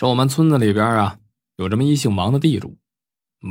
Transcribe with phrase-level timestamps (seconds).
[0.00, 1.18] 说我们村子里边啊，
[1.56, 2.78] 有这么一姓王的地主，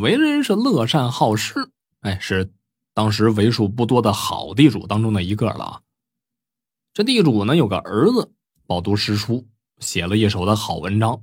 [0.01, 2.51] 为人是乐善好施，哎，是
[2.95, 5.81] 当时为数不多的好地主当中的一个了啊。
[6.91, 8.33] 这地主呢有个儿子
[8.65, 11.21] 饱读诗书，写了一手的好文章。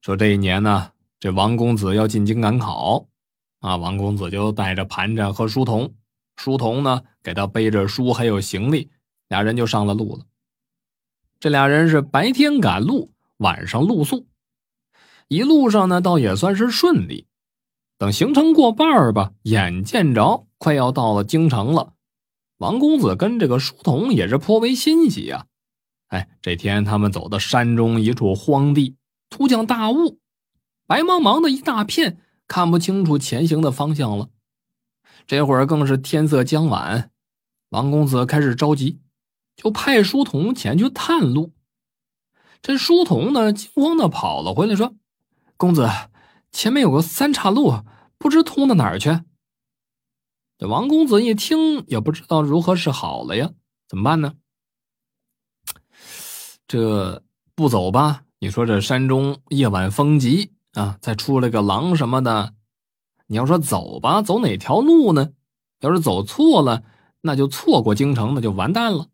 [0.00, 0.90] 说这一年呢，
[1.20, 3.06] 这王公子要进京赶考，
[3.60, 5.94] 啊，王公子就带着盘缠和书童，
[6.34, 8.90] 书童呢给他背着书还有行李，
[9.28, 10.26] 俩人就上了路了。
[11.38, 13.13] 这俩人是白天赶路。
[13.38, 14.26] 晚上露宿，
[15.28, 17.26] 一路上呢，倒也算是顺利。
[17.98, 21.94] 等行程过半儿吧，眼见着快要到了京城了，
[22.58, 25.46] 王公子跟这个书童也是颇为欣喜啊。
[26.08, 28.96] 哎，这天他们走到山中一处荒地，
[29.30, 30.20] 突降大雾，
[30.86, 34.28] 白茫茫的一大片，看不清楚前行的方向了。
[35.26, 37.10] 这会儿更是天色将晚，
[37.70, 39.00] 王公子开始着急，
[39.56, 41.52] 就派书童前去探路。
[42.64, 44.94] 这书童呢，惊慌的跑了回来，说
[45.58, 45.86] ：“公子，
[46.50, 47.74] 前面有个三岔路，
[48.16, 49.20] 不知通到哪儿去。”
[50.56, 53.50] 这王公子一听，也不知道如何是好了呀，
[53.86, 54.36] 怎么办呢？
[56.66, 57.22] 这
[57.54, 58.22] 不走吧？
[58.38, 62.54] 你说这山中夜晚风急啊，再出来个狼什么的，
[63.26, 65.32] 你要说走吧，走哪条路呢？
[65.80, 66.82] 要是走错了，
[67.20, 69.08] 那就错过京城，那就完蛋了。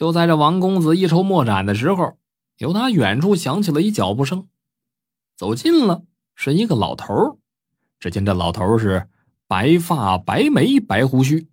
[0.00, 2.16] 就在这王公子一筹莫展的时候，
[2.56, 4.48] 由他远处响起了一脚步声，
[5.36, 7.38] 走近了，是一个老头
[7.98, 9.10] 只见这老头是
[9.46, 11.50] 白发白眉白胡须，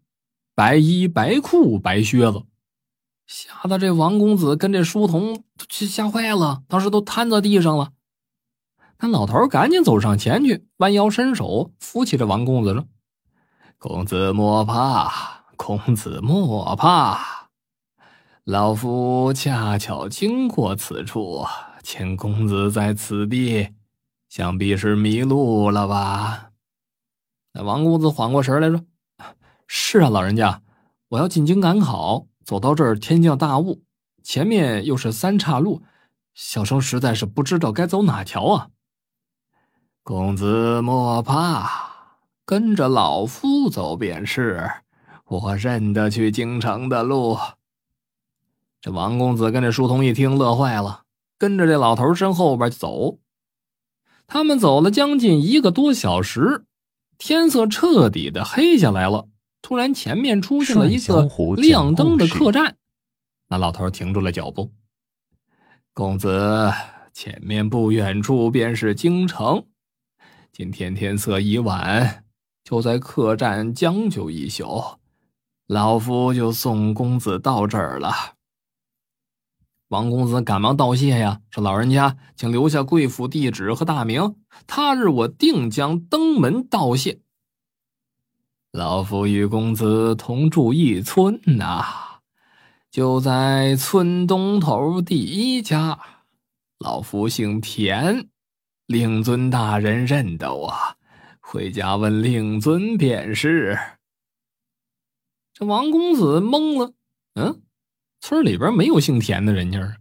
[0.56, 2.44] 白衣白裤白靴子，
[3.26, 7.92] 吓得这王公子跟这书童都吓坏了，当时都瘫在地上了。
[9.00, 12.86] 那老头赶紧走上前去，弯腰伸手扶起这王公子说
[13.78, 17.36] ：“公子莫怕，公子莫怕。”
[18.48, 21.46] 老夫恰巧经过此处，
[21.84, 23.74] 请公子在此地，
[24.30, 26.52] 想必是迷路了吧？
[27.52, 28.86] 那王公子缓过神来说
[29.68, 30.62] ：“是啊，老人家，
[31.10, 33.84] 我要进京赶考，走到这儿天降大雾，
[34.24, 35.82] 前面又是三岔路，
[36.34, 38.70] 小生实在是不知道该走哪条啊。”
[40.04, 41.70] 公子莫怕，
[42.46, 44.72] 跟着老夫走便是，
[45.26, 47.38] 我认得去京城的路。
[48.88, 51.02] 这王公子跟这书童一听，乐坏了，
[51.38, 53.18] 跟着这老头身后边走。
[54.28, 56.64] 他们走了将近一个多小时，
[57.18, 59.28] 天色彻底的黑下来了。
[59.62, 62.78] 突然，前面出现了一个亮灯的客栈。
[63.50, 64.72] 那老头停住了脚步。
[65.94, 66.72] 公子，
[67.12, 69.66] 前面不远处便是京城。
[70.54, 72.24] 今天天色已晚，
[72.64, 74.82] 就在客栈将就一宿，
[75.68, 78.37] 老夫就送公子到这儿了。
[79.90, 84.36] 王公子赶忙道谢呀，说：“老人家，请留下贵府地址和大名，
[84.68, 87.22] 他日我定将登门道谢。”
[88.74, 91.86] 老夫与公子同住一村呐，
[92.92, 95.98] 就在村东头第一家。
[96.80, 98.28] 老夫姓田，
[98.88, 100.74] 令尊大人认得我，
[101.40, 103.80] 回家问令尊便是。
[105.54, 106.94] 这王公子懵了，
[107.36, 107.62] 嗯。
[108.20, 109.98] 村里边没有姓田的人家，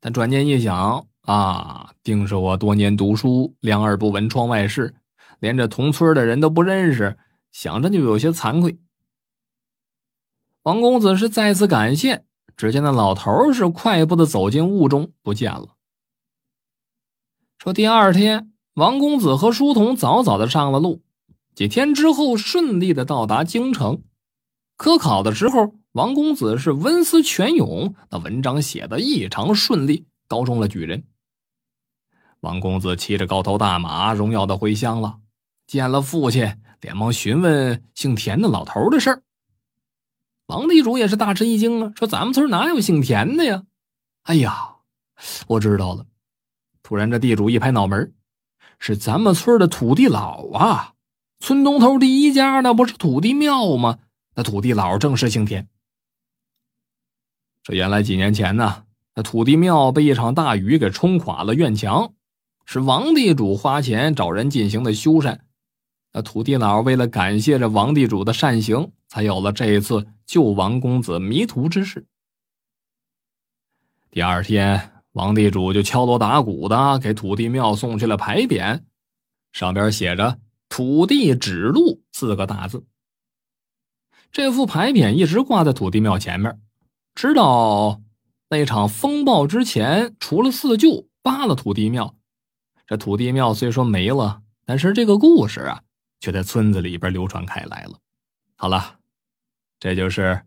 [0.00, 4.94] 但转念一想啊，定是我多年读书，两耳不闻窗外事，
[5.40, 7.16] 连这同村的人都不认识，
[7.52, 8.78] 想着就有些惭愧。
[10.62, 12.24] 王公子是再次感谢，
[12.56, 15.76] 只见那老头是快步的走进雾中，不见了。
[17.58, 21.02] 说第二天，王公子和书童早早的上了路，
[21.54, 24.02] 几天之后顺利的到达京城。
[24.76, 25.74] 科考的时候。
[25.92, 31.04] 王公子是文思泉涌，那文章写的异常顺利，高中了举人。
[32.40, 35.20] 王公子骑着高头大马，荣耀的回乡了。
[35.66, 39.22] 见了父亲，连忙询问姓田的老头的事儿。
[40.48, 43.62] 王地主也是大吃一惊啊，说：“咱们村哪有姓田的呀？”
[44.24, 44.74] 哎呀，
[45.46, 46.04] 我知道了。
[46.82, 48.12] 突然，这地主一拍脑门
[48.78, 50.92] 是咱们村的土地老啊！
[51.40, 53.98] 村东头第一家，那不是土地庙吗？
[54.36, 55.66] 那土地老正是姓田。
[57.62, 58.84] 这原来几年前呢，
[59.14, 62.12] 那土地庙被一场大雨给冲垮了院墙，
[62.66, 65.38] 是王地主花钱找人进行的修缮。
[66.12, 72.06] 那土地佬为了感谢这王地主的善行，才有了这一次救王公子迷途之事。
[74.10, 78.82] 第二天，王地主就敲锣打鼓的给土地庙送去了牌匾，
[79.52, 80.38] 上边写着
[80.68, 82.84] “土地指路”四个大字。
[84.36, 86.60] 这副牌匾一直挂在土地庙前面。
[87.14, 88.02] 直到
[88.50, 92.14] 那场风暴之前，除了四舅扒了土地庙，
[92.86, 95.80] 这土地庙虽说没了，但是这个故事啊，
[96.20, 97.98] 却在村子里边流传开来了。
[98.56, 98.98] 好了，
[99.80, 100.42] 这就是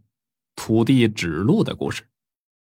[0.55, 2.03] 土地指路的故事。